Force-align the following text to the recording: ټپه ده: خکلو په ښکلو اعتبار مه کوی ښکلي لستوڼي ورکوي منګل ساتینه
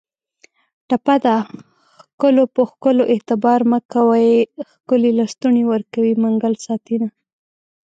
ټپه 0.87 1.15
ده: 1.25 1.37
خکلو 2.05 2.43
په 2.53 2.61
ښکلو 2.71 3.03
اعتبار 3.13 3.59
مه 3.71 3.79
کوی 3.93 4.29
ښکلي 4.71 5.11
لستوڼي 5.19 5.63
ورکوي 5.71 6.13
منګل 6.21 6.53
ساتینه 6.65 7.09